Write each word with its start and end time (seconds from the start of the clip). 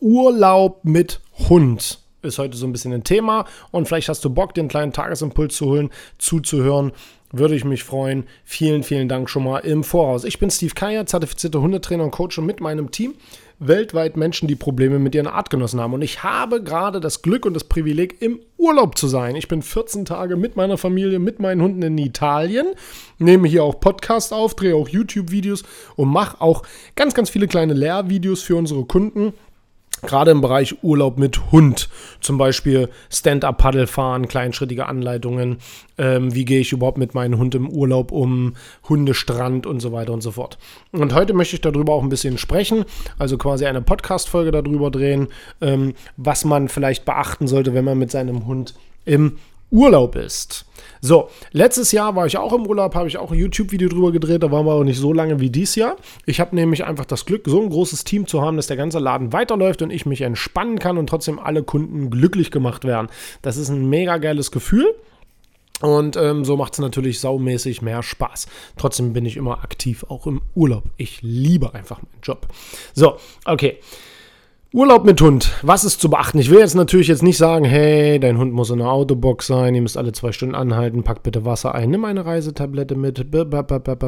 Urlaub 0.00 0.84
mit 0.84 1.20
Hund 1.48 2.00
ist 2.22 2.38
heute 2.38 2.56
so 2.56 2.66
ein 2.66 2.72
bisschen 2.72 2.92
ein 2.92 3.04
Thema 3.04 3.46
und 3.70 3.86
vielleicht 3.86 4.08
hast 4.08 4.24
du 4.24 4.30
Bock, 4.30 4.54
den 4.54 4.68
kleinen 4.68 4.92
Tagesimpuls 4.92 5.56
zu 5.56 5.66
holen, 5.66 5.90
zuzuhören. 6.18 6.92
Würde 7.32 7.54
ich 7.54 7.64
mich 7.64 7.84
freuen. 7.84 8.24
Vielen, 8.44 8.82
vielen 8.82 9.08
Dank 9.08 9.30
schon 9.30 9.44
mal 9.44 9.58
im 9.58 9.84
Voraus. 9.84 10.24
Ich 10.24 10.40
bin 10.40 10.50
Steve 10.50 10.74
Kaya, 10.74 11.06
zertifizierter 11.06 11.60
Hundetrainer 11.60 12.02
und 12.02 12.10
Coach 12.10 12.36
und 12.38 12.46
mit 12.46 12.60
meinem 12.60 12.90
Team 12.90 13.14
weltweit 13.60 14.16
Menschen, 14.16 14.48
die 14.48 14.56
Probleme 14.56 14.98
mit 14.98 15.14
ihren 15.14 15.28
Artgenossen 15.28 15.80
haben. 15.80 15.92
Und 15.92 16.02
ich 16.02 16.24
habe 16.24 16.60
gerade 16.60 16.98
das 16.98 17.22
Glück 17.22 17.46
und 17.46 17.54
das 17.54 17.64
Privileg, 17.64 18.20
im 18.20 18.40
Urlaub 18.56 18.98
zu 18.98 19.06
sein. 19.06 19.36
Ich 19.36 19.46
bin 19.46 19.62
14 19.62 20.06
Tage 20.06 20.36
mit 20.36 20.56
meiner 20.56 20.76
Familie, 20.76 21.20
mit 21.20 21.38
meinen 21.38 21.62
Hunden 21.62 21.82
in 21.82 21.98
Italien, 21.98 22.66
nehme 23.18 23.46
hier 23.46 23.62
auch 23.62 23.78
Podcasts 23.78 24.32
auf, 24.32 24.56
drehe 24.56 24.74
auch 24.74 24.88
YouTube-Videos 24.88 25.62
und 25.94 26.08
mache 26.08 26.40
auch 26.40 26.64
ganz, 26.96 27.14
ganz 27.14 27.30
viele 27.30 27.46
kleine 27.46 27.74
Lehrvideos 27.74 28.42
für 28.42 28.56
unsere 28.56 28.86
Kunden 28.86 29.34
Gerade 30.02 30.30
im 30.30 30.40
Bereich 30.40 30.82
Urlaub 30.82 31.18
mit 31.18 31.52
Hund, 31.52 31.88
zum 32.20 32.38
Beispiel 32.38 32.88
Stand-up-Paddle 33.10 33.86
fahren, 33.86 34.28
kleinschrittige 34.28 34.86
Anleitungen, 34.86 35.58
ähm, 35.98 36.34
wie 36.34 36.44
gehe 36.44 36.60
ich 36.60 36.72
überhaupt 36.72 36.98
mit 36.98 37.14
meinem 37.14 37.38
Hund 37.38 37.54
im 37.54 37.68
Urlaub 37.68 38.10
um, 38.10 38.54
Hundestrand 38.88 39.66
und 39.66 39.80
so 39.80 39.92
weiter 39.92 40.12
und 40.12 40.22
so 40.22 40.32
fort. 40.32 40.58
Und 40.92 41.14
heute 41.14 41.34
möchte 41.34 41.56
ich 41.56 41.60
darüber 41.60 41.92
auch 41.92 42.02
ein 42.02 42.08
bisschen 42.08 42.38
sprechen, 42.38 42.84
also 43.18 43.36
quasi 43.36 43.66
eine 43.66 43.82
Podcast-Folge 43.82 44.50
darüber 44.50 44.90
drehen, 44.90 45.28
ähm, 45.60 45.94
was 46.16 46.44
man 46.44 46.68
vielleicht 46.68 47.04
beachten 47.04 47.46
sollte, 47.46 47.74
wenn 47.74 47.84
man 47.84 47.98
mit 47.98 48.10
seinem 48.10 48.46
Hund 48.46 48.74
im 49.04 49.38
Urlaub 49.70 50.16
ist. 50.16 50.64
So, 51.00 51.30
letztes 51.52 51.92
Jahr 51.92 52.14
war 52.14 52.26
ich 52.26 52.36
auch 52.36 52.52
im 52.52 52.66
Urlaub, 52.66 52.94
habe 52.94 53.08
ich 53.08 53.16
auch 53.16 53.32
ein 53.32 53.38
YouTube-Video 53.38 53.88
drüber 53.88 54.12
gedreht, 54.12 54.42
da 54.42 54.50
waren 54.50 54.66
wir 54.66 54.74
auch 54.74 54.84
nicht 54.84 54.98
so 54.98 55.12
lange 55.12 55.40
wie 55.40 55.48
dieses 55.48 55.74
Jahr. 55.76 55.96
Ich 56.26 56.40
habe 56.40 56.54
nämlich 56.54 56.84
einfach 56.84 57.06
das 57.06 57.24
Glück, 57.24 57.44
so 57.46 57.60
ein 57.60 57.70
großes 57.70 58.04
Team 58.04 58.26
zu 58.26 58.42
haben, 58.42 58.56
dass 58.56 58.66
der 58.66 58.76
ganze 58.76 58.98
Laden 58.98 59.32
weiterläuft 59.32 59.80
und 59.82 59.90
ich 59.90 60.04
mich 60.04 60.20
entspannen 60.20 60.78
kann 60.78 60.98
und 60.98 61.08
trotzdem 61.08 61.38
alle 61.38 61.62
Kunden 61.62 62.10
glücklich 62.10 62.50
gemacht 62.50 62.84
werden. 62.84 63.08
Das 63.42 63.56
ist 63.56 63.70
ein 63.70 63.88
mega 63.88 64.18
geiles 64.18 64.50
Gefühl. 64.50 64.94
Und 65.80 66.16
ähm, 66.16 66.44
so 66.44 66.58
macht 66.58 66.74
es 66.74 66.78
natürlich 66.78 67.20
saumäßig 67.20 67.80
mehr 67.80 68.02
Spaß. 68.02 68.48
Trotzdem 68.76 69.14
bin 69.14 69.24
ich 69.24 69.38
immer 69.38 69.64
aktiv, 69.64 70.04
auch 70.08 70.26
im 70.26 70.42
Urlaub. 70.54 70.84
Ich 70.98 71.22
liebe 71.22 71.74
einfach 71.74 72.02
meinen 72.02 72.20
Job. 72.22 72.48
So, 72.92 73.16
okay. 73.46 73.78
Urlaub 74.72 75.04
mit 75.04 75.20
Hund. 75.20 75.50
Was 75.62 75.82
ist 75.82 76.00
zu 76.00 76.08
beachten? 76.08 76.38
Ich 76.38 76.48
will 76.48 76.60
jetzt 76.60 76.76
natürlich 76.76 77.08
jetzt 77.08 77.24
nicht 77.24 77.38
sagen, 77.38 77.64
hey, 77.64 78.20
dein 78.20 78.38
Hund 78.38 78.52
muss 78.52 78.70
in 78.70 78.80
einer 78.80 78.92
Autobox 78.92 79.48
sein, 79.48 79.74
ihr 79.74 79.82
müsst 79.82 79.96
alle 79.96 80.12
zwei 80.12 80.30
Stunden 80.30 80.54
anhalten, 80.54 81.02
pack 81.02 81.24
bitte 81.24 81.44
Wasser 81.44 81.74
ein, 81.74 81.90
nimm 81.90 82.04
eine 82.04 82.24
Reisetablette 82.24 82.94
mit, 82.94 83.18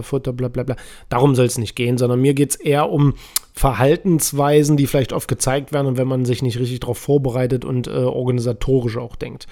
Futter, 0.02 0.32
bla 0.32 0.46
bla 0.46 0.62
bla. 0.62 0.76
Darum 1.08 1.34
soll 1.34 1.46
es 1.46 1.58
nicht 1.58 1.74
gehen, 1.74 1.98
sondern 1.98 2.20
mir 2.20 2.34
geht 2.34 2.50
es 2.50 2.56
eher 2.56 2.90
um 2.90 3.14
Verhaltensweisen, 3.54 4.76
die 4.76 4.86
vielleicht 4.86 5.12
oft 5.12 5.26
gezeigt 5.26 5.72
werden 5.72 5.88
und 5.88 5.96
wenn 5.96 6.06
man 6.06 6.24
sich 6.24 6.42
nicht 6.42 6.60
richtig 6.60 6.78
darauf 6.78 6.98
vorbereitet 6.98 7.64
und 7.64 7.88
äh, 7.88 7.90
organisatorisch 7.90 8.98
auch 8.98 9.16
denkt. 9.16 9.48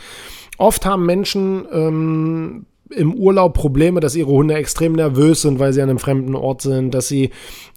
Oft 0.59 0.87
haben 0.87 1.06
Menschen 1.06 1.66
ähm, 1.72 2.66
im 2.94 3.14
Urlaub 3.14 3.54
Probleme, 3.54 4.00
dass 4.00 4.16
ihre 4.16 4.30
Hunde 4.30 4.54
extrem 4.54 4.92
nervös 4.92 5.42
sind, 5.42 5.58
weil 5.58 5.72
sie 5.72 5.82
an 5.82 5.90
einem 5.90 5.98
fremden 5.98 6.34
Ort 6.34 6.62
sind, 6.62 6.92
dass 6.92 7.08
sie 7.08 7.30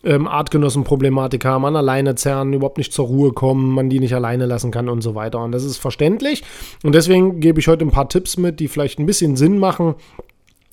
ähm, 0.03 0.27
Artgenossenproblematik 0.27 1.45
haben, 1.45 1.65
an 1.65 1.75
alleine 1.75 2.15
zerren, 2.15 2.53
überhaupt 2.53 2.77
nicht 2.77 2.93
zur 2.93 3.07
Ruhe 3.07 3.31
kommen, 3.31 3.73
man 3.73 3.89
die 3.89 3.99
nicht 3.99 4.15
alleine 4.15 4.45
lassen 4.45 4.71
kann 4.71 4.89
und 4.89 5.01
so 5.01 5.15
weiter. 5.15 5.43
Und 5.43 5.51
das 5.51 5.63
ist 5.63 5.77
verständlich. 5.77 6.43
Und 6.83 6.95
deswegen 6.95 7.39
gebe 7.39 7.59
ich 7.59 7.67
heute 7.67 7.85
ein 7.85 7.91
paar 7.91 8.09
Tipps 8.09 8.37
mit, 8.37 8.59
die 8.59 8.67
vielleicht 8.67 8.99
ein 8.99 9.05
bisschen 9.05 9.35
Sinn 9.35 9.59
machen, 9.59 9.95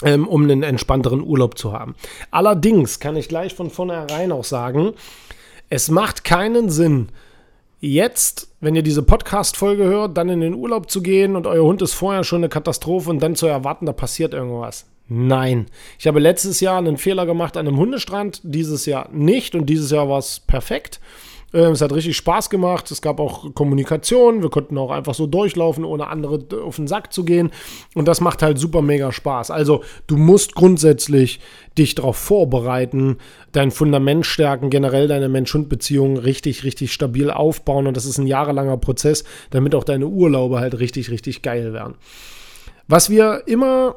ähm, 0.03 0.27
um 0.27 0.45
einen 0.45 0.63
entspannteren 0.63 1.23
Urlaub 1.23 1.59
zu 1.59 1.73
haben. 1.73 1.95
Allerdings 2.31 3.01
kann 3.01 3.17
ich 3.17 3.29
gleich 3.29 3.55
von 3.55 3.71
vornherein 3.71 4.33
auch 4.33 4.45
sagen, 4.45 4.93
es 5.69 5.91
macht 5.91 6.25
keinen 6.25 6.71
Sinn, 6.71 7.09
jetzt, 7.81 8.49
wenn 8.61 8.75
ihr 8.75 8.83
diese 8.83 9.03
Podcast-Folge 9.03 9.85
hört, 9.85 10.17
dann 10.17 10.29
in 10.29 10.41
den 10.41 10.55
Urlaub 10.55 10.91
zu 10.91 11.03
gehen 11.03 11.35
und 11.35 11.47
euer 11.47 11.65
Hund 11.65 11.83
ist 11.83 11.95
vorher 11.95 12.25
schon 12.25 12.41
eine 12.41 12.49
Katastrophe 12.49 13.11
und 13.11 13.23
dann 13.23 13.37
zu 13.37 13.47
erwarten, 13.47 13.87
da 13.87 13.93
passiert 13.93 14.35
irgendwas. 14.35 14.87
Nein. 15.09 15.67
Ich 15.99 16.07
habe 16.07 16.21
letztes 16.21 16.61
Jahr 16.61 16.79
einen 16.79 16.97
Fehler 16.97 17.27
gemacht 17.27 17.57
an 17.57 17.67
einem 17.67 17.79
Hundestrand, 17.79 18.41
dieses 18.45 18.87
Jahr 18.87 19.09
nicht 19.11 19.55
und 19.57 19.67
dieses 19.67 19.91
Jahr 19.91 20.09
war 20.09 20.19
es 20.19 20.41
perfekt. 20.41 21.01
Ähm, 21.53 21.73
es 21.73 21.81
hat 21.81 21.93
richtig 21.93 22.17
Spaß 22.17 22.51
gemacht. 22.51 22.91
Es 22.91 23.03
gab 23.03 23.21
auch 23.21 23.55
Kommunikation. 23.55 24.43
Wir 24.43 24.51
konnten 24.51 24.79
auch 24.79 24.91
einfach 24.91 25.15
so 25.15 25.27
durchlaufen, 25.27 25.85
ohne 25.85 26.09
andere 26.09 26.41
auf 26.65 26.77
den 26.77 26.87
Sack 26.87 27.13
zu 27.13 27.25
gehen. 27.25 27.51
Und 27.95 28.07
das 28.07 28.21
macht 28.21 28.43
halt 28.43 28.59
super 28.59 28.83
mega 28.83 29.13
Spaß. 29.13 29.51
Also, 29.51 29.83
du 30.07 30.17
musst 30.17 30.55
grundsätzlich 30.55 31.41
dich 31.77 31.95
darauf 31.95 32.17
vorbereiten, 32.17 33.19
dein 33.53 33.71
Fundament 33.71 34.27
stärken, 34.27 34.71
generell 34.71 35.09
deine 35.09 35.29
Mensch-Hund-Beziehung 35.29 36.17
richtig, 36.17 36.65
richtig 36.65 36.93
stabil 36.93 37.31
aufbauen. 37.31 37.87
Und 37.87 37.97
das 37.97 38.07
ist 38.07 38.19
ein 38.19 38.27
jahrelanger 38.27 38.77
Prozess, 38.77 39.25
damit 39.51 39.75
auch 39.75 39.85
deine 39.85 40.07
Urlaube 40.07 40.61
halt 40.61 40.79
richtig, 40.79 41.11
richtig 41.11 41.43
geil 41.43 41.73
werden. 41.73 41.95
Was 42.87 43.09
wir 43.11 43.45
immer 43.47 43.97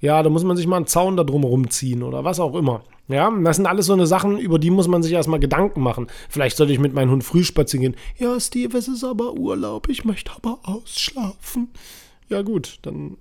Ja, 0.00 0.22
da 0.22 0.28
muss 0.28 0.44
man 0.44 0.56
sich 0.56 0.66
mal 0.66 0.76
einen 0.76 0.86
Zaun 0.86 1.16
da 1.16 1.24
drum 1.24 1.44
rumziehen 1.44 2.02
oder 2.02 2.24
was 2.24 2.40
auch 2.40 2.54
immer. 2.54 2.82
Ja, 3.08 3.30
das 3.30 3.56
sind 3.56 3.66
alles 3.66 3.86
so 3.86 3.92
eine 3.92 4.06
Sachen, 4.06 4.36
über 4.36 4.58
die 4.58 4.70
muss 4.70 4.88
man 4.88 5.02
sich 5.02 5.12
erstmal 5.12 5.40
Gedanken 5.40 5.80
machen. 5.80 6.08
Vielleicht 6.28 6.56
sollte 6.56 6.72
ich 6.72 6.78
mit 6.78 6.92
meinem 6.92 7.10
Hund 7.10 7.24
früh 7.24 7.44
spazieren 7.44 7.82
gehen. 7.82 7.96
Ja, 8.18 8.38
Steve, 8.38 8.76
es 8.76 8.88
ist 8.88 9.04
aber 9.04 9.32
Urlaub, 9.34 9.88
ich 9.88 10.04
möchte 10.04 10.32
aber 10.32 10.58
ausschlafen. 10.64 11.68
Ja, 12.28 12.42
gut, 12.42 12.80
dann 12.82 13.16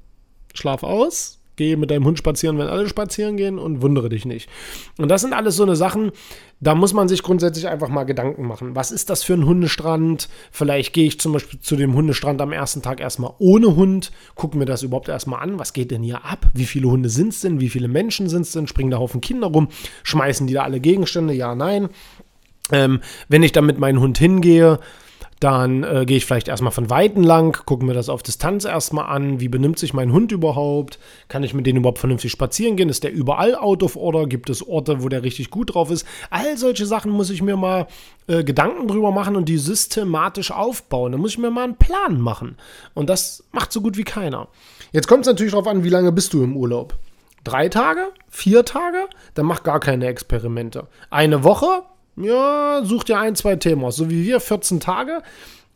schlaf 0.54 0.83
aus 0.83 1.39
Geh 1.56 1.75
mit 1.75 1.92
deinem 1.92 2.06
Hund 2.06 2.18
spazieren, 2.18 2.57
wenn 2.57 2.68
alle 2.68 2.88
spazieren 2.90 3.38
gehen 3.38 3.57
und 3.60 3.81
wundere 3.81 4.10
dich 4.10 4.25
nicht. 4.25 4.50
Und 4.98 5.10
das 5.10 5.22
sind 5.22 5.34
alles 5.34 5.56
so 5.56 5.63
eine 5.63 5.75
Sachen, 5.75 6.12
da 6.60 6.74
muss 6.74 6.94
man 6.94 7.07
sich 7.07 7.22
grundsätzlich 7.22 7.68
einfach 7.68 7.90
mal 7.90 8.06
Gedanken 8.06 8.48
machen. 8.48 8.75
Was 8.75 8.92
ist 8.92 9.10
das 9.10 9.24
für 9.24 9.34
ein 9.34 9.46
Hundestrand? 9.46 10.30
Vielleicht 10.52 10.94
gehe 10.94 11.06
ich 11.06 11.19
zum 11.19 11.34
Beispiel 11.34 11.60
zu 11.60 11.75
dem 11.75 11.94
Hundestrand 11.94 12.42
am 12.42 12.52
ersten 12.52 12.81
Tag 12.81 13.00
erstmal 13.00 13.34
ohne 13.40 13.75
Hund, 13.75 14.12
gucke 14.36 14.57
mir 14.57 14.66
das 14.66 14.84
überhaupt 14.84 15.10
erstmal 15.10 15.42
an. 15.42 15.60
Was 15.60 15.74
geht 15.74 15.92
denn 15.92 16.04
hier 16.04 16.25
ab? 16.25 16.48
Wie 16.54 16.66
viele 16.66 16.90
Hunde 16.90 17.10
sind 17.10 17.30
es 17.30 17.42
denn? 17.42 17.60
Wie 17.60 17.69
viele 17.69 17.88
Menschen 17.88 18.30
sind 18.30 18.44
es 18.44 18.51
denn? 18.51 18.68
Springen 18.68 18.92
da 18.92 18.98
Haufen 18.98 19.22
Kinder 19.22 19.48
rum? 19.48 19.69
Schmeißen 20.04 20.48
die 20.48 20.54
da 20.54 20.63
alle 20.63 20.80
Gegenstände? 20.80 21.34
Ja, 21.34 21.56
nein. 21.56 21.90
Ähm, 22.72 23.01
wenn 23.28 23.44
ich 23.44 23.51
dann 23.51 23.66
mit 23.66 23.78
meinem 23.78 24.00
Hund 24.00 24.18
hingehe, 24.18 24.80
dann 25.46 25.84
äh, 25.84 26.06
gehe 26.08 26.18
ich 26.18 26.26
vielleicht 26.26 26.48
erstmal 26.48 26.72
von 26.72 26.90
Weiten 26.90 27.22
lang, 27.22 27.56
gucke 27.68 27.86
mir 27.86 27.94
das 27.94 28.10
auf 28.10 28.24
Distanz 28.24 28.66
erstmal 28.66 29.16
an. 29.16 29.40
Wie 29.40 29.48
benimmt 29.48 29.78
sich 29.78 29.94
mein 29.94 30.12
Hund 30.12 30.32
überhaupt? 30.32 30.98
Kann 31.28 31.44
ich 31.44 31.54
mit 31.54 31.68
denen 31.68 31.78
überhaupt 31.78 32.00
vernünftig 32.00 32.32
spazieren 32.32 32.78
gehen? 32.78 32.90
Ist 32.90 33.04
der 33.04 33.14
überall 33.14 33.54
out 33.54 33.84
of 33.84 33.96
order? 33.96 34.26
Gibt 34.26 34.50
es 34.50 34.68
Orte, 34.68 35.04
wo 35.04 35.08
der 35.08 35.22
richtig 35.22 35.52
gut 35.52 35.76
drauf 35.76 35.92
ist? 35.92 36.04
All 36.32 36.58
solche 36.58 36.88
Sachen 36.88 37.12
muss 37.12 37.30
ich 37.30 37.44
mir 37.44 37.58
mal 37.58 37.86
äh, 38.26 38.44
Gedanken 38.44 38.88
drüber 38.88 39.12
machen 39.12 39.36
und 39.36 39.48
die 39.48 39.60
systematisch 39.60 40.50
aufbauen. 40.50 41.12
Da 41.12 41.20
muss 41.20 41.34
ich 41.34 41.38
mir 41.38 41.52
mal 41.52 41.66
einen 41.66 41.78
Plan 41.78 42.20
machen. 42.20 42.58
Und 42.96 43.12
das 43.12 43.44
macht 43.52 43.72
so 43.72 43.82
gut 43.82 43.98
wie 43.98 44.04
keiner. 44.04 44.48
Jetzt 44.94 45.08
kommt 45.08 45.22
es 45.22 45.28
natürlich 45.28 45.54
darauf 45.54 45.68
an, 45.68 45.84
wie 45.84 45.90
lange 45.90 46.12
bist 46.12 46.34
du 46.34 46.42
im 46.42 46.58
Urlaub? 46.58 46.96
Drei 47.44 47.70
Tage? 47.70 48.08
Vier 48.30 48.66
Tage? 48.66 49.08
Dann 49.36 49.46
mach 49.46 49.62
gar 49.62 49.80
keine 49.80 50.08
Experimente. 50.08 50.88
Eine 51.12 51.44
Woche? 51.44 51.84
Ja, 52.18 52.82
such 52.84 53.04
dir 53.04 53.20
ein, 53.20 53.36
zwei 53.36 53.56
Themen 53.56 53.84
aus. 53.84 53.98
So 53.98 54.10
wie 54.10 54.26
wir, 54.26 54.40
14 54.40 54.80
Tage. 54.80 55.22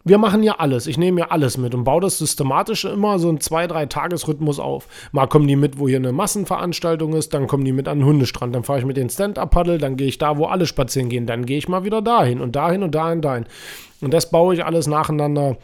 Wir 0.05 0.17
machen 0.17 0.43
ja 0.43 0.55
alles. 0.59 0.87
Ich 0.87 0.97
nehme 0.97 1.19
ja 1.19 1.27
alles 1.27 1.57
mit 1.57 1.75
und 1.75 1.83
baue 1.83 2.01
das 2.01 2.17
systematisch 2.17 2.85
immer 2.85 3.19
so 3.19 3.27
einen 3.27 3.41
zwei, 3.41 3.67
drei 3.67 3.85
Tagesrhythmus 3.85 4.57
auf. 4.57 4.87
Mal 5.11 5.27
kommen 5.27 5.47
die 5.47 5.57
mit, 5.57 5.77
wo 5.77 5.89
hier 5.89 5.97
eine 5.97 6.13
Massenveranstaltung 6.13 7.13
ist, 7.13 7.33
dann 7.33 7.47
kommen 7.47 7.65
die 7.65 7.73
mit 7.73 7.89
an 7.89 7.99
den 7.99 8.07
Hundestrand, 8.07 8.55
dann 8.55 8.63
fahre 8.63 8.79
ich 8.79 8.85
mit 8.85 8.95
den 8.95 9.09
Stand-Up-Paddle, 9.09 9.77
dann 9.77 9.97
gehe 9.97 10.07
ich 10.07 10.17
da, 10.17 10.37
wo 10.37 10.45
alle 10.45 10.65
spazieren 10.65 11.09
gehen, 11.09 11.27
dann 11.27 11.45
gehe 11.45 11.57
ich 11.57 11.67
mal 11.67 11.83
wieder 11.83 12.01
dahin 12.01 12.39
und 12.39 12.55
dahin 12.55 12.81
und 12.81 12.95
dahin, 12.95 13.21
dahin. 13.21 13.45
Und 13.99 14.13
das 14.13 14.31
baue 14.31 14.55
ich 14.55 14.63
alles 14.63 14.87
nacheinander. 14.87 15.57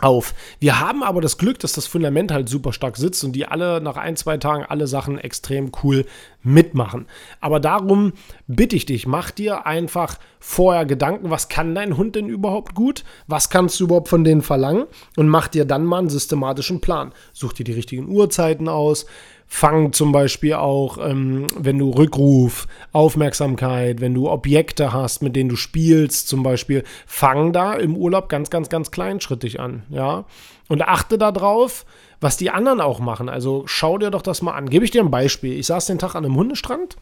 Wir 0.00 0.80
haben 0.80 1.02
aber 1.02 1.22
das 1.22 1.38
Glück, 1.38 1.58
dass 1.58 1.72
das 1.72 1.86
Fundament 1.86 2.30
halt 2.30 2.50
super 2.50 2.74
stark 2.74 2.98
sitzt 2.98 3.24
und 3.24 3.32
die 3.32 3.46
alle 3.46 3.80
nach 3.80 3.96
ein, 3.96 4.16
zwei 4.16 4.36
Tagen 4.36 4.64
alle 4.64 4.86
Sachen 4.86 5.18
extrem 5.18 5.72
cool 5.82 6.04
mitmachen. 6.42 7.06
Aber 7.40 7.60
darum 7.60 8.12
bitte 8.46 8.76
ich 8.76 8.84
dich, 8.84 9.06
mach 9.06 9.30
dir 9.30 9.66
einfach 9.66 10.18
vorher 10.38 10.84
Gedanken, 10.84 11.30
was 11.30 11.48
kann 11.48 11.74
dein 11.74 11.96
Hund 11.96 12.14
denn 12.14 12.28
überhaupt 12.28 12.74
gut? 12.74 13.04
Was 13.26 13.48
kannst 13.48 13.80
du 13.80 13.84
überhaupt 13.84 14.08
von 14.08 14.22
denen 14.22 14.42
verlangen? 14.42 14.84
Und 15.16 15.28
mach 15.28 15.48
dir 15.48 15.64
dann 15.64 15.84
mal 15.84 16.00
einen 16.00 16.10
systematischen 16.10 16.82
Plan. 16.82 17.12
Such 17.32 17.54
dir 17.54 17.64
die 17.64 17.72
richtigen 17.72 18.08
Uhrzeiten 18.08 18.68
aus, 18.68 19.06
Fang 19.48 19.92
zum 19.92 20.12
Beispiel 20.12 20.54
auch, 20.54 20.98
ähm, 20.98 21.46
wenn 21.56 21.78
du 21.78 21.90
Rückruf, 21.90 22.66
Aufmerksamkeit, 22.92 24.00
wenn 24.00 24.12
du 24.12 24.28
Objekte 24.28 24.92
hast, 24.92 25.22
mit 25.22 25.36
denen 25.36 25.48
du 25.48 25.56
spielst, 25.56 26.28
zum 26.28 26.42
Beispiel, 26.42 26.82
fang 27.06 27.52
da 27.52 27.74
im 27.74 27.96
Urlaub 27.96 28.28
ganz, 28.28 28.50
ganz, 28.50 28.68
ganz 28.68 28.90
kleinschrittig 28.90 29.60
an, 29.60 29.84
ja. 29.88 30.24
Und 30.68 30.82
achte 30.82 31.16
darauf, 31.16 31.86
was 32.20 32.36
die 32.36 32.50
anderen 32.50 32.80
auch 32.80 32.98
machen. 32.98 33.28
Also 33.28 33.62
schau 33.66 33.98
dir 33.98 34.10
doch 34.10 34.22
das 34.22 34.42
mal 34.42 34.54
an. 34.54 34.68
Gebe 34.68 34.84
ich 34.84 34.90
dir 34.90 35.02
ein 35.02 35.10
Beispiel. 35.12 35.56
Ich 35.58 35.66
saß 35.66 35.86
den 35.86 35.98
Tag 35.98 36.16
an 36.16 36.24
einem 36.24 36.34
Hundestrand. 36.34 36.96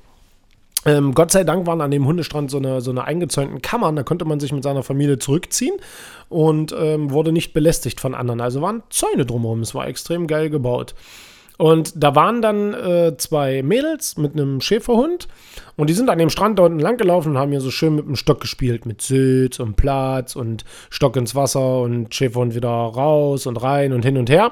Ähm, 0.87 1.15
Gott 1.15 1.31
sei 1.31 1.45
Dank 1.45 1.67
waren 1.67 1.81
an 1.81 1.91
dem 1.91 2.07
Hundestrand 2.07 2.51
so 2.51 2.59
eine, 2.59 2.81
so 2.81 2.91
eine 2.91 3.05
eingezäunten 3.05 3.63
Kammern, 3.63 3.97
da 3.97 4.03
konnte 4.03 4.27
man 4.27 4.39
sich 4.39 4.53
mit 4.53 4.63
seiner 4.63 4.83
Familie 4.83 5.19
zurückziehen 5.19 5.77
und 6.29 6.75
ähm, 6.79 7.11
wurde 7.11 7.33
nicht 7.33 7.55
belästigt 7.55 8.01
von 8.01 8.15
anderen. 8.15 8.43
Also 8.43 8.61
waren 8.61 8.83
Zäune 8.91 9.25
drumherum, 9.25 9.61
es 9.61 9.75
war 9.75 9.87
extrem 9.87 10.27
geil 10.27 10.51
gebaut. 10.51 10.95
Und 11.57 11.93
da 12.03 12.17
waren 12.17 12.43
dann 12.43 12.75
äh, 12.75 13.17
zwei 13.17 13.63
Mädels 13.63 14.17
mit 14.17 14.33
einem 14.33 14.61
Schäferhund 14.61 15.29
und 15.77 15.89
die 15.89 15.95
sind 15.95 16.11
an 16.11 16.19
dem 16.19 16.31
Strand 16.31 16.59
da 16.59 16.65
unten 16.65 16.81
lang 16.81 16.97
gelaufen 16.97 17.31
und 17.31 17.39
haben 17.39 17.53
hier 17.53 17.61
so 17.61 17.71
schön 17.71 17.95
mit 17.95 18.07
dem 18.07 18.17
Stock 18.17 18.41
gespielt, 18.41 18.87
mit 18.87 19.03
Sitz 19.03 19.61
und 19.61 19.77
Platz 19.77 20.35
und 20.35 20.65
Stock 20.91 21.17
ins 21.17 21.37
Wasser 21.37 21.83
und 21.83 22.13
Schäferhund 22.13 22.57
wieder 22.57 22.69
raus 22.69 23.47
und 23.47 23.57
rein 23.57 23.93
und 23.93 24.05
hin 24.05 24.17
und 24.17 24.31
her. 24.31 24.51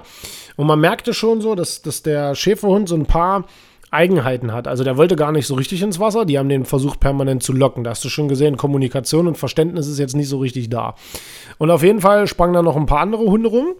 Und 0.56 0.68
man 0.68 0.78
merkte 0.78 1.12
schon 1.12 1.40
so, 1.40 1.56
dass, 1.56 1.82
dass 1.82 2.02
der 2.02 2.36
Schäferhund 2.36 2.88
so 2.88 2.94
ein 2.94 3.06
paar 3.06 3.46
Eigenheiten 3.90 4.52
hat. 4.52 4.66
Also 4.68 4.84
der 4.84 4.96
wollte 4.96 5.16
gar 5.16 5.32
nicht 5.32 5.46
so 5.46 5.54
richtig 5.54 5.82
ins 5.82 6.00
Wasser, 6.00 6.24
die 6.24 6.38
haben 6.38 6.48
den 6.48 6.64
versucht 6.64 6.98
permanent 6.98 7.42
zu 7.42 7.52
locken. 7.52 7.84
Da 7.84 7.90
hast 7.90 8.04
du 8.04 8.08
schon 8.08 8.28
gesehen, 8.28 8.56
Kommunikation 8.56 9.26
und 9.26 9.36
Verständnis 9.36 9.86
ist 9.86 9.98
jetzt 9.98 10.16
nicht 10.16 10.28
so 10.28 10.38
richtig 10.38 10.70
da. 10.70 10.94
Und 11.58 11.70
auf 11.70 11.82
jeden 11.82 12.00
Fall 12.00 12.26
sprangen 12.26 12.54
da 12.54 12.62
noch 12.62 12.76
ein 12.76 12.86
paar 12.86 13.00
andere 13.00 13.24
Hunde 13.24 13.50
rum. 13.50 13.74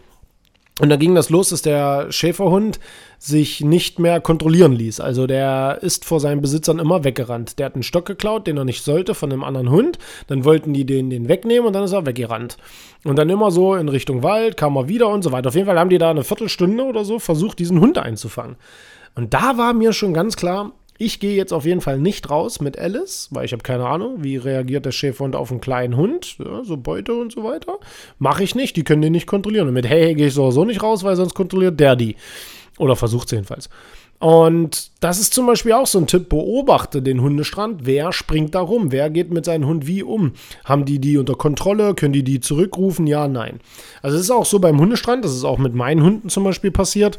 Und 0.80 0.88
da 0.88 0.96
ging 0.96 1.14
das 1.14 1.28
los, 1.28 1.50
dass 1.50 1.60
der 1.60 2.10
Schäferhund 2.10 2.80
sich 3.19 3.60
nicht 3.60 3.98
mehr 3.98 4.20
kontrollieren 4.20 4.72
ließ. 4.72 5.00
Also 5.00 5.26
der 5.26 5.78
ist 5.82 6.06
vor 6.06 6.19
seinen 6.19 6.40
Besitzern 6.40 6.78
immer 6.78 7.04
weggerannt. 7.04 7.58
Der 7.58 7.66
hat 7.66 7.74
einen 7.74 7.82
Stock 7.82 8.06
geklaut, 8.06 8.46
den 8.46 8.56
er 8.56 8.64
nicht 8.64 8.82
sollte, 8.82 9.14
von 9.14 9.30
einem 9.30 9.44
anderen 9.44 9.70
Hund. 9.70 9.98
Dann 10.28 10.44
wollten 10.46 10.72
die 10.72 10.86
den, 10.86 11.10
den 11.10 11.28
wegnehmen 11.28 11.66
und 11.66 11.74
dann 11.74 11.84
ist 11.84 11.92
er 11.92 12.06
weggerannt. 12.06 12.56
Und 13.04 13.16
dann 13.16 13.28
immer 13.28 13.50
so 13.50 13.74
in 13.74 13.90
Richtung 13.90 14.22
Wald, 14.22 14.56
kam 14.56 14.76
er 14.76 14.88
wieder 14.88 15.08
und 15.08 15.22
so 15.22 15.30
weiter. 15.30 15.48
Auf 15.48 15.54
jeden 15.54 15.66
Fall 15.66 15.78
haben 15.78 15.90
die 15.90 15.98
da 15.98 16.10
eine 16.10 16.24
Viertelstunde 16.24 16.84
oder 16.84 17.04
so 17.04 17.18
versucht, 17.18 17.58
diesen 17.58 17.78
Hund 17.78 17.98
einzufangen. 17.98 18.56
Und 19.14 19.34
da 19.34 19.58
war 19.58 19.75
mir 19.75 19.92
schon 19.92 20.14
ganz 20.14 20.36
klar, 20.36 20.72
ich 21.04 21.19
gehe 21.19 21.34
jetzt 21.34 21.52
auf 21.52 21.64
jeden 21.64 21.81
Fall 21.81 21.99
nicht 21.99 22.31
raus 22.31 22.60
mit 22.60 22.78
Alice, 22.78 23.28
weil 23.32 23.44
ich 23.44 23.52
habe 23.52 23.62
keine 23.62 23.87
Ahnung, 23.87 24.22
wie 24.22 24.37
reagiert 24.37 24.87
der 24.87 24.93
Schäferhund 24.93 25.34
auf 25.34 25.50
einen 25.50 25.60
kleinen 25.60 25.96
Hund, 25.96 26.37
ja, 26.38 26.62
so 26.62 26.76
Beute 26.76 27.14
und 27.14 27.32
so 27.32 27.43
weiter. 27.43 27.78
Mache 28.19 28.44
ich 28.44 28.54
nicht, 28.54 28.76
die 28.76 28.84
können 28.84 29.02
den 29.02 29.12
nicht 29.12 29.26
kontrollieren. 29.26 29.66
Und 29.66 29.75
mit 29.75 29.88
Hey, 29.88 30.04
hey 30.04 30.14
gehe 30.14 30.28
ich 30.28 30.34
sowieso 30.34 30.64
nicht 30.64 30.82
raus, 30.82 31.02
weil 31.02 31.16
sonst 31.16 31.34
kontrolliert 31.34 31.81
der 31.81 31.96
die. 31.96 32.14
Oder 32.78 32.94
versucht 32.94 33.26
es 33.26 33.32
jedenfalls. 33.32 33.69
Und 34.20 34.93
das 35.00 35.19
ist 35.19 35.34
zum 35.34 35.46
Beispiel 35.46 35.72
auch 35.72 35.88
so 35.88 35.99
ein 35.99 36.06
Tipp, 36.06 36.28
beobachte 36.28 37.02
den 37.02 37.20
Hundestrand. 37.20 37.81
Wer 37.84 38.12
springt 38.12 38.54
da 38.54 38.60
rum? 38.60 38.93
Wer 38.93 39.10
geht 39.10 39.32
mit 39.32 39.44
seinem 39.44 39.66
Hund 39.66 39.88
wie 39.88 40.04
um? 40.04 40.34
Haben 40.64 40.84
die 40.84 41.00
die 41.00 41.19
unter 41.19 41.34
Kontrolle? 41.34 41.96
Können 41.96 42.12
die 42.12 42.22
die 42.22 42.38
zurückrufen? 42.38 43.08
Ja, 43.08 43.26
nein. 43.26 43.58
Also 44.00 44.16
es 44.16 44.22
ist 44.22 44.31
auch 44.31 44.46
so 44.46 44.60
beim 44.60 44.78
Hundestrand, 44.78 45.25
das 45.25 45.34
ist 45.34 45.43
auch 45.43 45.58
mit 45.58 45.75
meinen 45.75 46.04
Hunden 46.04 46.28
zum 46.28 46.44
Beispiel 46.44 46.70
passiert 46.70 47.19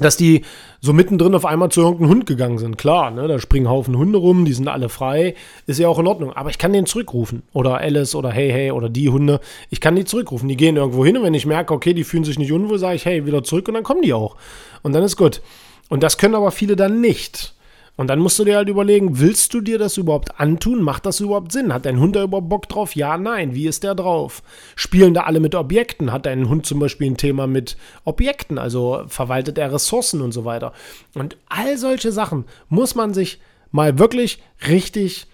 dass 0.00 0.16
die 0.16 0.42
so 0.80 0.92
mittendrin 0.92 1.34
auf 1.34 1.44
einmal 1.44 1.70
zu 1.70 1.80
irgendeinem 1.80 2.10
Hund 2.10 2.26
gegangen 2.26 2.58
sind. 2.58 2.78
Klar, 2.78 3.10
ne, 3.10 3.26
da 3.26 3.38
springen 3.38 3.68
Haufen 3.68 3.96
Hunde 3.96 4.18
rum, 4.18 4.44
die 4.44 4.52
sind 4.52 4.68
alle 4.68 4.88
frei, 4.88 5.34
ist 5.66 5.78
ja 5.78 5.88
auch 5.88 5.98
in 5.98 6.06
Ordnung. 6.06 6.32
Aber 6.32 6.50
ich 6.50 6.58
kann 6.58 6.72
den 6.72 6.86
zurückrufen. 6.86 7.42
Oder 7.52 7.78
Alice 7.78 8.14
oder 8.14 8.30
Hey 8.30 8.50
Hey 8.50 8.70
oder 8.70 8.88
die 8.88 9.08
Hunde. 9.08 9.40
Ich 9.70 9.80
kann 9.80 9.96
die 9.96 10.04
zurückrufen. 10.04 10.48
Die 10.48 10.56
gehen 10.56 10.76
irgendwo 10.76 11.04
hin 11.04 11.16
und 11.16 11.24
wenn 11.24 11.34
ich 11.34 11.46
merke, 11.46 11.74
okay, 11.74 11.94
die 11.94 12.04
fühlen 12.04 12.24
sich 12.24 12.38
nicht 12.38 12.52
unwohl, 12.52 12.78
sage 12.78 12.96
ich, 12.96 13.04
hey, 13.04 13.26
wieder 13.26 13.42
zurück 13.42 13.68
und 13.68 13.74
dann 13.74 13.82
kommen 13.82 14.02
die 14.02 14.12
auch. 14.12 14.36
Und 14.82 14.92
dann 14.92 15.02
ist 15.02 15.16
gut. 15.16 15.42
Und 15.88 16.02
das 16.02 16.18
können 16.18 16.34
aber 16.34 16.50
viele 16.50 16.76
dann 16.76 17.00
nicht. 17.00 17.54
Und 17.98 18.06
dann 18.06 18.20
musst 18.20 18.38
du 18.38 18.44
dir 18.44 18.54
halt 18.54 18.68
überlegen, 18.68 19.18
willst 19.18 19.52
du 19.54 19.60
dir 19.60 19.76
das 19.76 19.96
überhaupt 19.96 20.38
antun? 20.38 20.82
Macht 20.82 21.04
das 21.04 21.18
überhaupt 21.18 21.50
Sinn? 21.50 21.74
Hat 21.74 21.84
dein 21.84 21.98
Hund 21.98 22.14
da 22.14 22.22
überhaupt 22.22 22.48
Bock 22.48 22.68
drauf? 22.68 22.94
Ja, 22.94 23.18
nein. 23.18 23.56
Wie 23.56 23.66
ist 23.66 23.82
der 23.82 23.96
drauf? 23.96 24.44
Spielen 24.76 25.14
da 25.14 25.22
alle 25.22 25.40
mit 25.40 25.56
Objekten? 25.56 26.12
Hat 26.12 26.24
dein 26.24 26.48
Hund 26.48 26.64
zum 26.64 26.78
Beispiel 26.78 27.10
ein 27.10 27.16
Thema 27.16 27.48
mit 27.48 27.76
Objekten? 28.04 28.56
Also 28.56 29.02
verwaltet 29.08 29.58
er 29.58 29.72
Ressourcen 29.72 30.20
und 30.20 30.30
so 30.30 30.44
weiter? 30.44 30.72
Und 31.14 31.38
all 31.48 31.76
solche 31.76 32.12
Sachen 32.12 32.44
muss 32.68 32.94
man 32.94 33.12
sich 33.12 33.40
mal 33.72 33.98
wirklich 33.98 34.40
richtig 34.68 35.26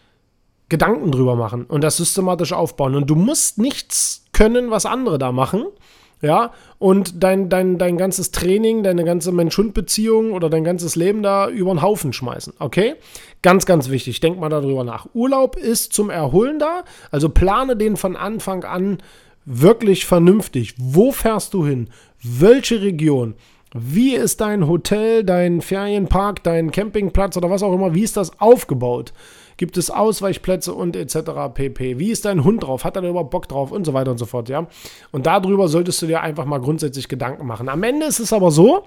Gedanken 0.70 1.12
drüber 1.12 1.36
machen 1.36 1.66
und 1.66 1.84
das 1.84 1.98
systematisch 1.98 2.54
aufbauen. 2.54 2.94
Und 2.94 3.10
du 3.10 3.14
musst 3.14 3.58
nichts 3.58 4.24
können, 4.32 4.70
was 4.70 4.86
andere 4.86 5.18
da 5.18 5.32
machen 5.32 5.66
ja, 6.24 6.52
und 6.78 7.22
dein, 7.22 7.48
dein, 7.48 7.78
dein 7.78 7.98
ganzes 7.98 8.30
Training, 8.30 8.82
deine 8.82 9.04
ganze 9.04 9.30
Mensch-Hund-Beziehung 9.30 10.32
oder 10.32 10.48
dein 10.48 10.64
ganzes 10.64 10.96
Leben 10.96 11.22
da 11.22 11.48
über 11.48 11.72
den 11.72 11.82
Haufen 11.82 12.12
schmeißen, 12.12 12.54
okay? 12.58 12.94
Ganz, 13.42 13.66
ganz 13.66 13.90
wichtig, 13.90 14.20
denk 14.20 14.40
mal 14.40 14.48
darüber 14.48 14.84
nach. 14.84 15.06
Urlaub 15.12 15.56
ist 15.56 15.92
zum 15.92 16.08
Erholen 16.08 16.58
da, 16.58 16.84
also 17.10 17.28
plane 17.28 17.76
den 17.76 17.96
von 17.96 18.16
Anfang 18.16 18.64
an 18.64 18.98
wirklich 19.44 20.06
vernünftig. 20.06 20.74
Wo 20.78 21.12
fährst 21.12 21.52
du 21.52 21.66
hin? 21.66 21.90
Welche 22.22 22.80
Region? 22.80 23.34
Wie 23.74 24.14
ist 24.14 24.40
dein 24.40 24.66
Hotel, 24.68 25.24
dein 25.24 25.60
Ferienpark, 25.60 26.42
dein 26.42 26.70
Campingplatz 26.70 27.36
oder 27.36 27.50
was 27.50 27.62
auch 27.62 27.74
immer, 27.74 27.92
wie 27.94 28.04
ist 28.04 28.16
das 28.16 28.40
aufgebaut? 28.40 29.12
Gibt 29.56 29.76
es 29.76 29.90
Ausweichplätze 29.90 30.74
und 30.74 30.96
etc. 30.96 31.16
pp. 31.52 31.98
Wie 31.98 32.10
ist 32.10 32.24
dein 32.24 32.44
Hund 32.44 32.62
drauf? 32.62 32.84
Hat 32.84 32.96
er 32.96 33.02
da 33.02 33.08
überhaupt 33.08 33.30
Bock 33.30 33.48
drauf? 33.48 33.70
Und 33.72 33.84
so 33.84 33.94
weiter 33.94 34.10
und 34.10 34.18
so 34.18 34.26
fort, 34.26 34.48
ja. 34.48 34.66
Und 35.12 35.26
darüber 35.26 35.68
solltest 35.68 36.02
du 36.02 36.06
dir 36.06 36.20
einfach 36.20 36.44
mal 36.44 36.60
grundsätzlich 36.60 37.08
Gedanken 37.08 37.46
machen. 37.46 37.68
Am 37.68 37.82
Ende 37.82 38.06
ist 38.06 38.20
es 38.20 38.32
aber 38.32 38.50
so, 38.50 38.84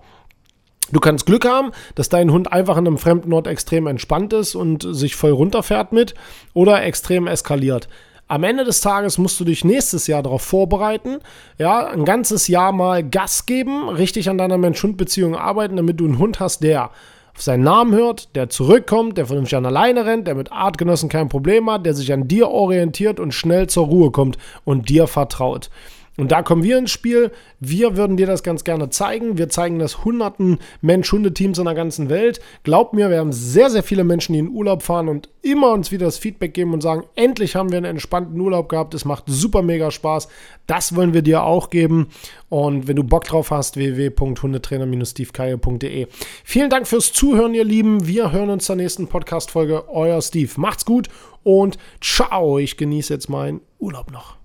Du 0.90 1.02
kannst 1.02 1.26
Glück 1.26 1.46
haben, 1.46 1.72
dass 1.96 2.08
dein 2.08 2.32
Hund 2.32 2.54
einfach 2.54 2.78
in 2.78 2.88
einem 2.88 2.98
fremden 2.98 3.34
Ort 3.34 3.48
extrem 3.48 3.88
entspannt 3.88 4.32
ist 4.32 4.56
und 4.56 4.88
sich 4.90 5.18
voll 5.18 5.32
runterfährt 5.32 5.92
mit 5.92 6.14
oder 6.54 6.82
extrem 6.82 7.28
eskaliert. 7.28 7.90
Am 8.30 8.44
Ende 8.44 8.66
des 8.66 8.82
Tages 8.82 9.18
musst 9.18 9.40
du 9.40 9.46
dich 9.46 9.64
nächstes 9.64 10.08
Jahr 10.08 10.22
darauf 10.22 10.42
vorbereiten, 10.42 11.20
ja, 11.58 11.88
ein 11.88 12.04
ganzes 12.04 12.48
Jahr 12.48 12.74
mal 12.74 13.04
Gas 13.04 13.46
geben, 13.46 13.88
richtig 13.88 14.30
an 14.30 14.38
deiner 14.38 14.58
Mensch-Hund-Beziehung 14.58 15.36
arbeiten, 15.36 15.78
damit 15.78 16.00
du 16.00 16.06
einen 16.06 16.20
Hund 16.20 16.40
hast, 16.40 16.62
der 16.62 16.92
auf 17.38 17.44
seinen 17.44 17.64
Namen 17.64 17.94
hört, 17.94 18.36
der 18.36 18.50
zurückkommt, 18.50 19.16
der 19.20 19.28
vernünftig 19.28 19.56
an 19.56 19.68
alleine 19.68 20.08
rennt, 20.08 20.26
der 20.26 20.34
mit 20.34 20.52
Artgenossen 20.52 21.08
kein 21.08 21.30
Problem 21.30 21.70
hat, 21.70 21.86
der 21.86 21.94
sich 21.94 22.12
an 22.12 22.28
dir 22.28 22.50
orientiert 22.50 23.20
und 23.20 23.32
schnell 23.32 23.68
zur 23.68 23.86
Ruhe 23.86 24.10
kommt 24.10 24.40
und 24.66 24.90
dir 24.90 25.06
vertraut. 25.06 25.70
Und 26.18 26.32
da 26.32 26.42
kommen 26.42 26.64
wir 26.64 26.80
ins 26.80 26.90
Spiel. 26.90 27.30
Wir 27.60 27.96
würden 27.96 28.18
dir 28.18 28.26
das 28.26 28.42
ganz 28.42 28.64
gerne 28.64 28.90
zeigen. 28.90 29.38
Wir 29.38 29.50
zeigen 29.50 29.78
das 29.78 30.04
hunderten 30.04 30.58
Mensch-Hunde-Teams 30.82 31.60
in 31.60 31.66
der 31.66 31.76
ganzen 31.76 32.10
Welt. 32.10 32.40
Glaub 32.64 32.94
mir, 32.94 33.12
wir 33.12 33.20
haben 33.20 33.32
sehr, 33.32 33.70
sehr 33.70 33.84
viele 33.84 34.04
Menschen, 34.04 34.34
die 34.34 34.40
in 34.40 34.50
Urlaub 34.50 34.82
fahren 34.82 35.10
und 35.10 35.30
immer 35.44 35.70
uns 35.72 35.92
wieder 35.92 36.08
das 36.08 36.18
Feedback 36.18 36.56
geben 36.56 36.74
und 36.74 36.82
sagen, 36.82 37.04
endlich 37.16 37.56
haben 37.56 37.70
wir 37.70 37.78
einen 37.78 37.86
entspannten 37.86 38.42
Urlaub 38.42 38.68
gehabt. 38.68 38.96
Es 38.96 39.06
macht 39.06 39.26
super 39.28 39.62
mega 39.62 39.92
Spaß. 39.92 40.28
Das 40.66 40.96
wollen 40.96 41.14
wir 41.14 41.22
dir 41.22 41.44
auch 41.44 41.70
geben. 41.70 42.08
Und 42.50 42.88
wenn 42.88 42.96
du 42.96 43.04
Bock 43.04 43.26
drauf 43.26 43.52
hast, 43.52 43.78
www.hundetrainer-stevekaye.de. 43.78 46.08
Vielen 46.44 46.72
Dank 46.72 46.88
fürs 46.88 47.14
Zuhören, 47.14 47.54
ihr 47.54 47.64
Lieben. 47.64 48.08
Wir 48.08 48.32
hören 48.32 48.50
uns 48.50 48.66
zur 48.66 48.76
nächsten 48.76 49.08
Podcast-Folge. 49.08 49.88
Euer 49.90 50.20
Steve. 50.24 50.50
Macht's 50.58 50.84
gut 50.84 51.10
und 51.44 51.78
ciao. 52.02 52.58
Ich 52.58 52.76
genieße 52.76 53.14
jetzt 53.14 53.30
meinen 53.30 53.62
Urlaub 53.78 54.12
noch. 54.12 54.37